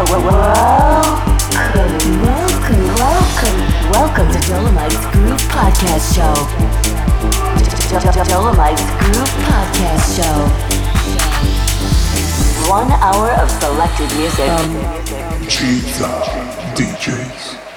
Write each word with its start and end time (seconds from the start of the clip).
welcome, 0.00 0.32
welcome, 2.96 3.58
welcome 3.90 4.28
to 4.32 4.38
Dolomites 4.48 4.96
Groove 5.12 5.40
Podcast 5.52 6.14
Show. 6.14 6.32
Groove 8.98 9.34
Podcast 9.44 10.16
Show. 10.16 10.36
One 12.70 12.90
hour 12.92 13.30
of 13.42 13.50
selected 13.50 14.10
music. 14.16 14.48
gizA 15.50 16.12
DJs. 16.74 17.69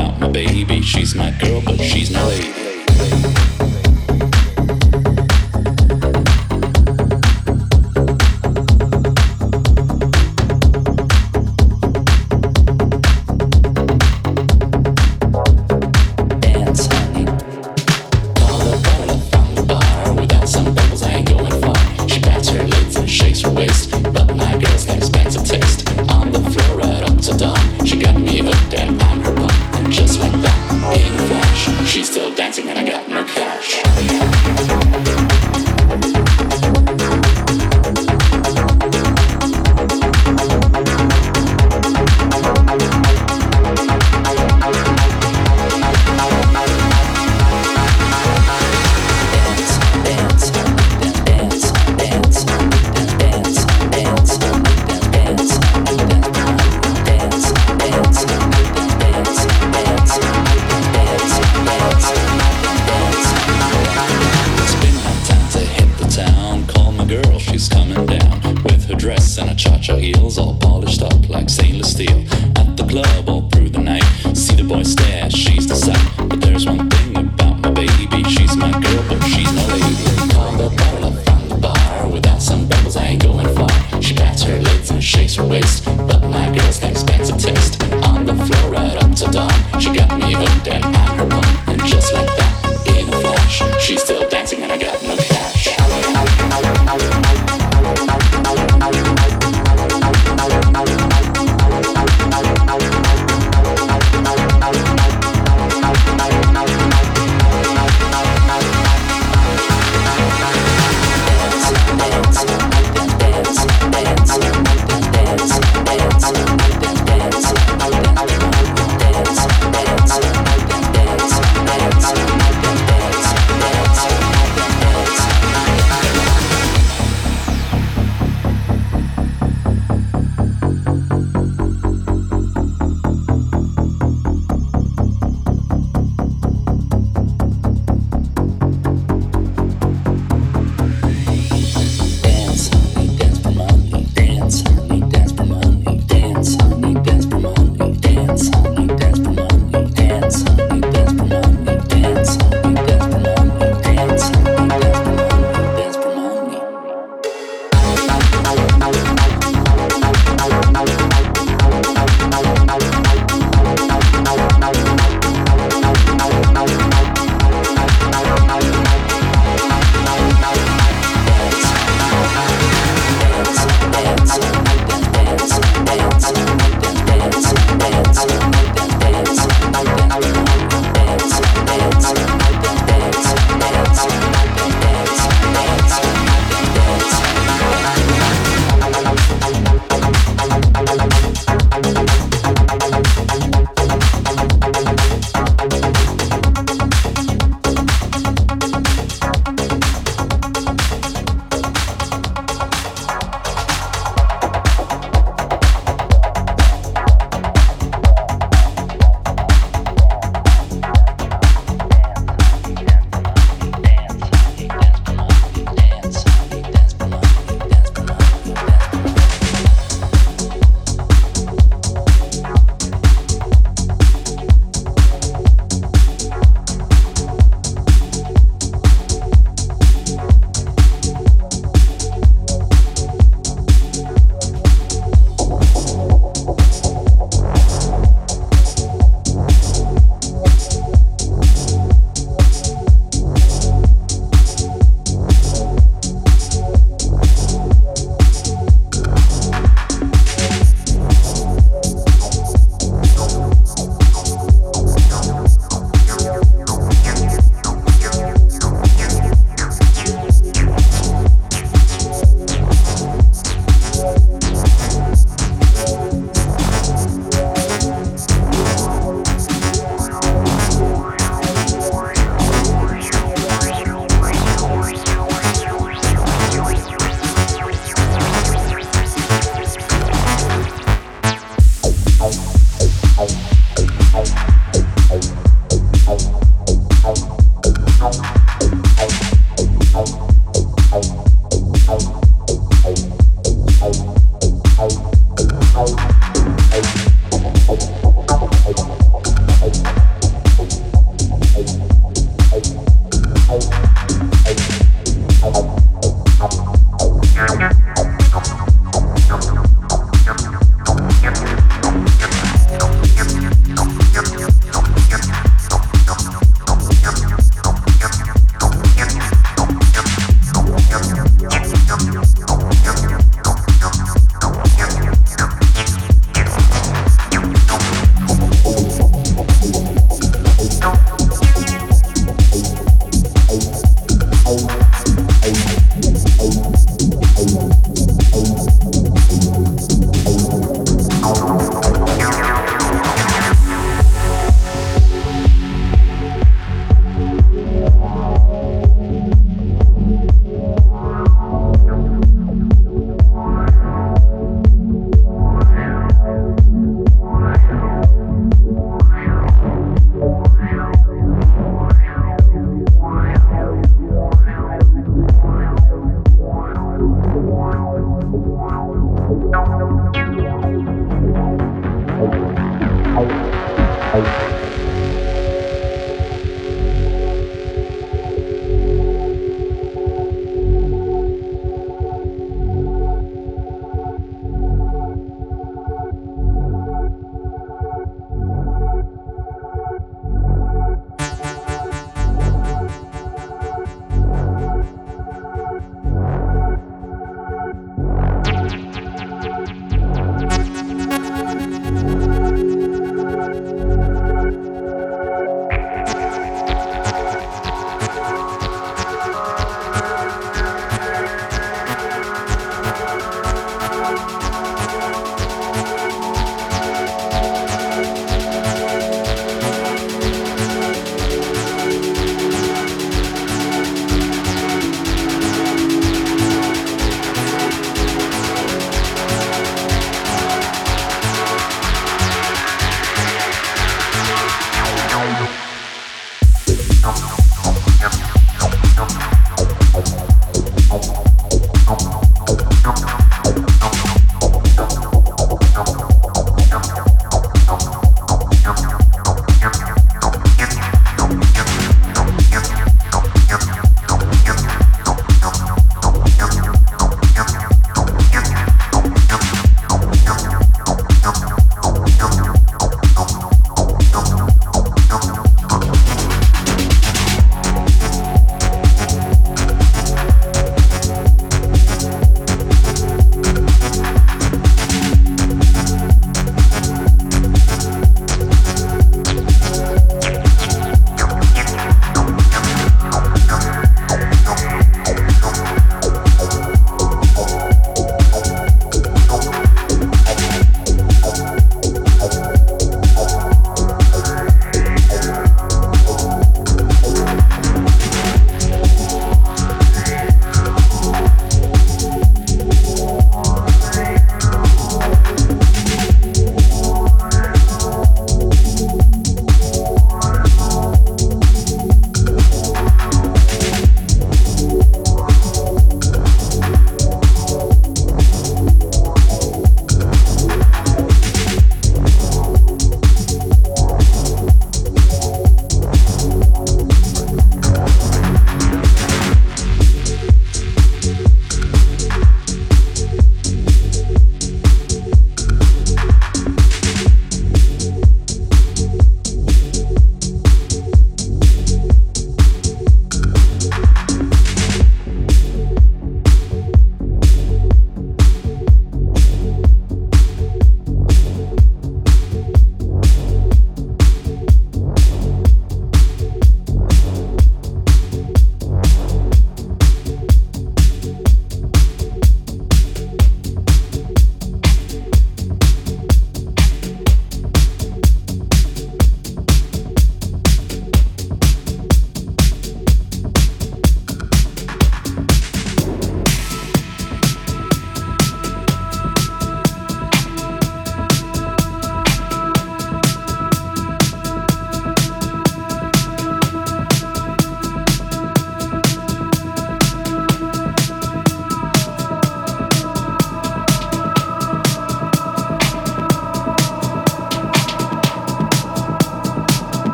about 0.00 0.20
my 0.20 0.28
baby. 0.28 0.80
She's 0.80 1.14
my 1.14 1.30
girl, 1.30 1.60
but 1.64 1.78
she's 1.78 2.10
my 2.10 2.24
lady. 2.24 3.39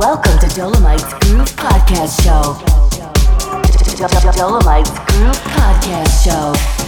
Welcome 0.00 0.38
to 0.38 0.48
Dolomites 0.56 1.12
Groove 1.20 1.54
Podcast 1.56 2.24
Show. 2.24 2.56
Dolomites 4.32 4.88
Groove 4.88 5.36
Podcast 5.44 6.24
Show. 6.24 6.79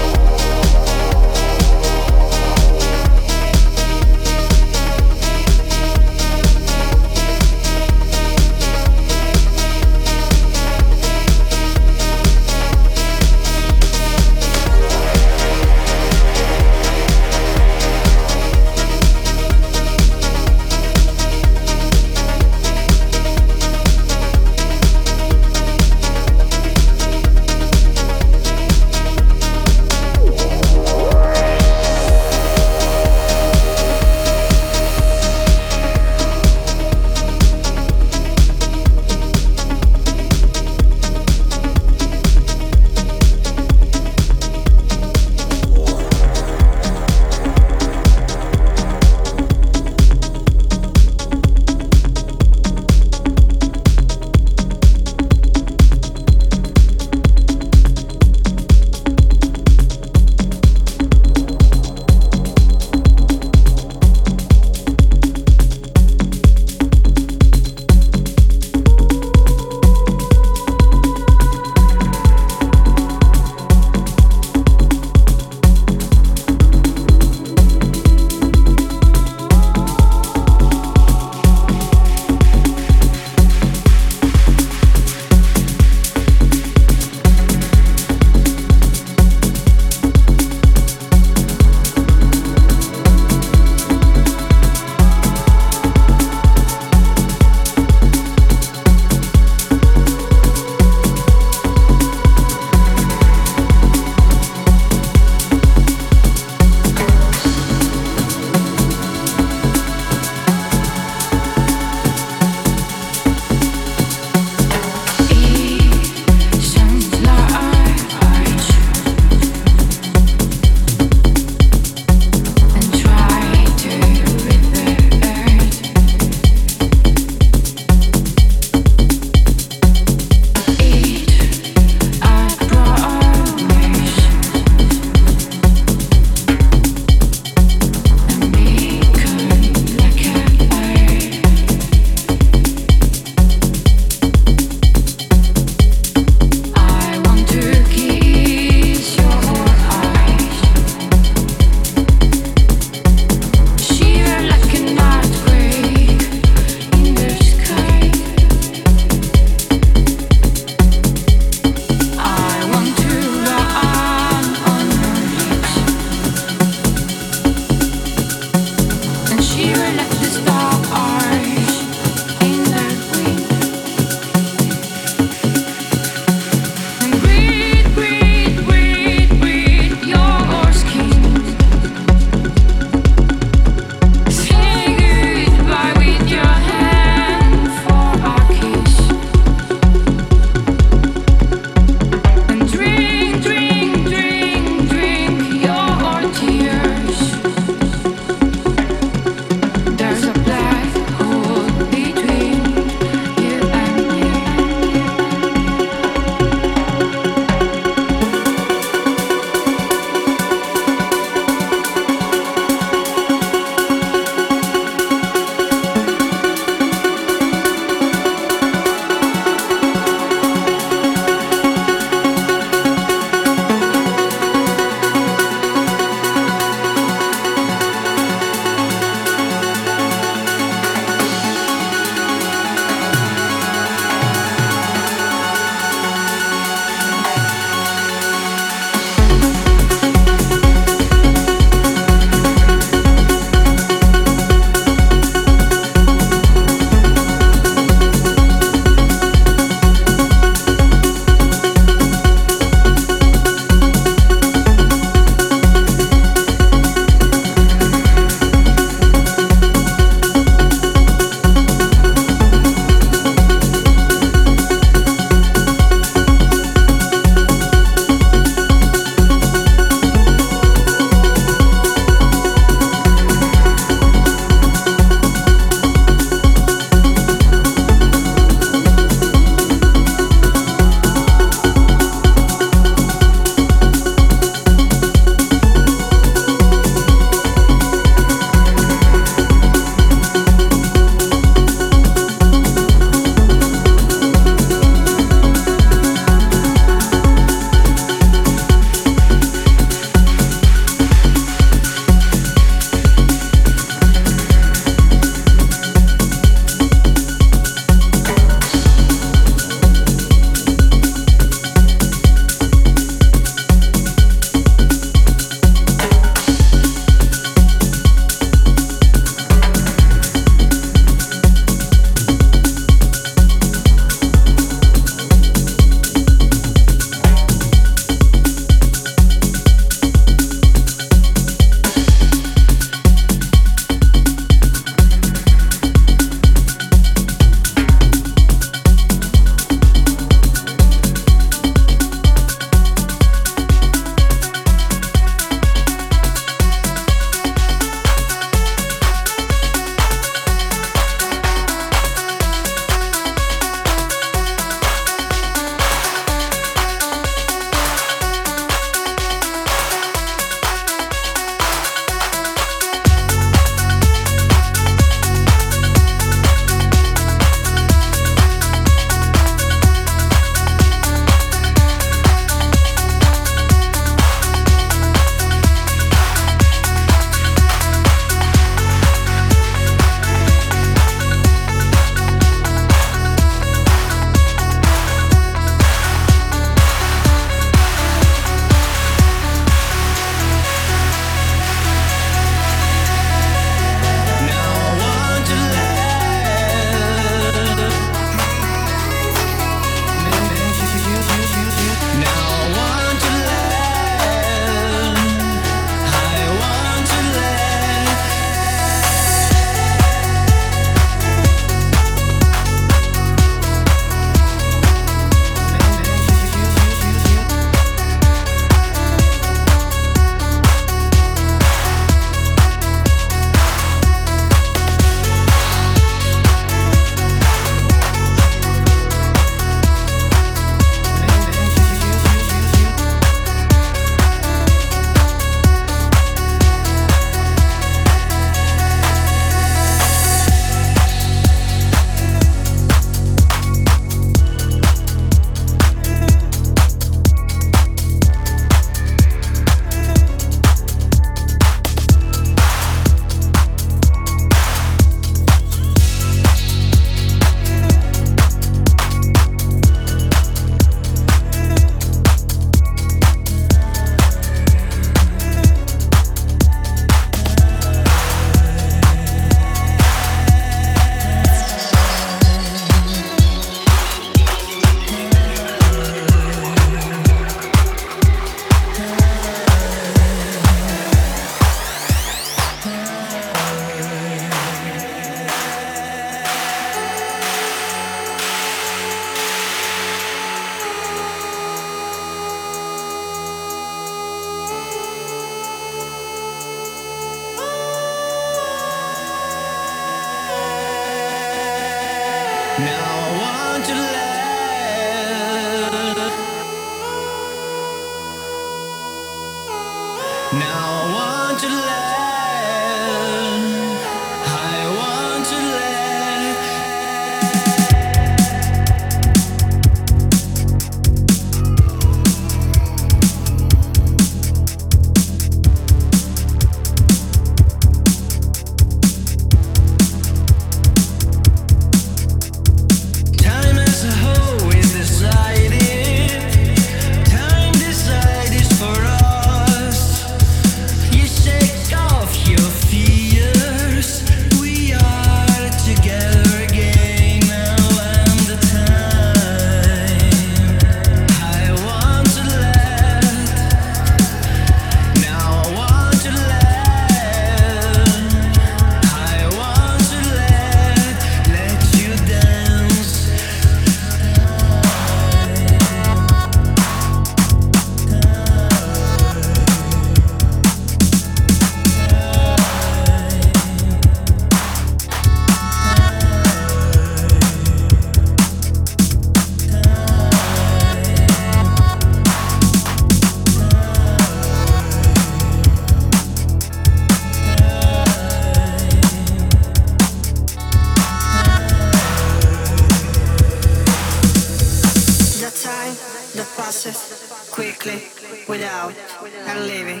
without 598.86 599.48
and 599.48 599.66
living. 599.66 600.00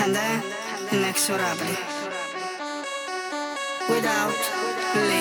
And 0.00 0.14
then 0.14 0.42
inexorably. 0.92 1.76
Without 3.88 4.40
living. 4.94 5.19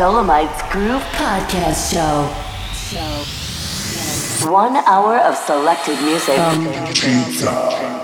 Dolomites 0.00 0.62
Groove 0.72 1.02
Podcast 1.12 1.92
Show. 1.92 2.24
Show. 2.72 4.50
One 4.50 4.76
hour 4.76 5.18
of 5.18 5.36
selected 5.36 6.00
music. 6.00 6.38
Um, 6.38 7.99